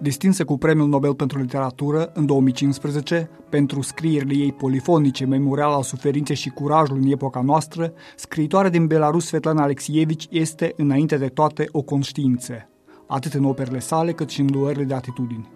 [0.00, 6.36] Distinsă cu Premiul Nobel pentru Literatură în 2015 pentru scrierile ei polifonice, memorial al suferinței
[6.36, 11.82] și curajului în epoca noastră, scriitoarea din Belarus Svetlana Alexievici este, înainte de toate, o
[11.82, 12.68] conștiință,
[13.06, 15.50] atât în operele sale cât și în luările de atitudini.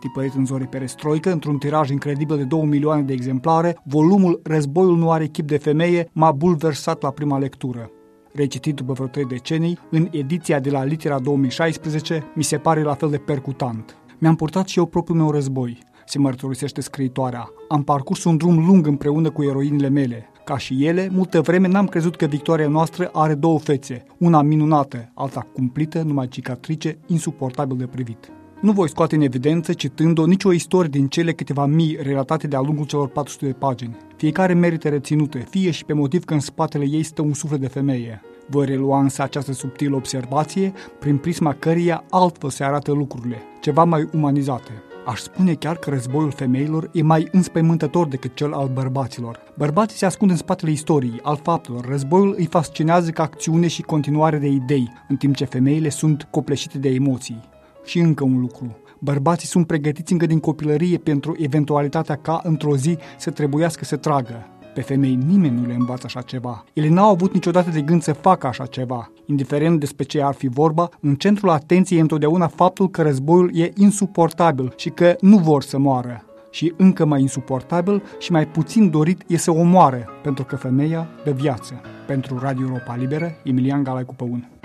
[0.00, 5.10] Tipărit în zore perestroică, într-un tiraj incredibil de 2 milioane de exemplare, volumul Războiul nu
[5.10, 7.90] are chip de femeie m-a bulversat la prima lectură
[8.34, 12.94] recitit după vreo trei decenii, în ediția de la Litera 2016, mi se pare la
[12.94, 13.96] fel de percutant.
[14.18, 17.48] Mi-am purtat și eu propriul meu război, se mărturisește scriitoarea.
[17.68, 20.31] Am parcurs un drum lung împreună cu eroinile mele.
[20.52, 25.10] Ca și ele, multă vreme n-am crezut că victoria noastră are două fețe, una minunată,
[25.14, 28.32] alta cumplită, numai cicatrice, insuportabil de privit.
[28.60, 32.84] Nu voi scoate în evidență, citând-o, nicio istorie din cele câteva mii relatate de-a lungul
[32.84, 33.96] celor 400 de pagini.
[34.16, 37.68] Fiecare merită reținută, fie și pe motiv că în spatele ei stă un suflet de
[37.68, 38.20] femeie.
[38.46, 44.08] Voi relua însă această subtilă observație, prin prisma căreia altfel se arată lucrurile, ceva mai
[44.12, 44.82] umanizate.
[45.04, 49.38] Aș spune chiar că războiul femeilor e mai înspăimântător decât cel al bărbaților.
[49.56, 51.84] Bărbații se ascund în spatele istoriei, al faptelor.
[51.84, 56.78] Războiul îi fascinează ca acțiune și continuare de idei, în timp ce femeile sunt copleșite
[56.78, 57.40] de emoții.
[57.84, 58.76] Și încă un lucru.
[58.98, 64.46] Bărbații sunt pregătiți încă din copilărie pentru eventualitatea ca într-o zi să trebuiască să tragă.
[64.74, 66.64] Pe femei nimeni nu le învață așa ceva.
[66.72, 69.10] Ele n-au avut niciodată de gând să facă așa ceva.
[69.26, 73.72] Indiferent despre ce ar fi vorba, în centrul atenției e întotdeauna faptul că războiul e
[73.76, 76.24] insuportabil și că nu vor să moară.
[76.50, 81.08] Și încă mai insuportabil și mai puțin dorit e să o moară, pentru că femeia
[81.24, 81.80] dă viață.
[82.06, 84.61] Pentru Radio Europa Liberă, Emilian Galai cu Păun.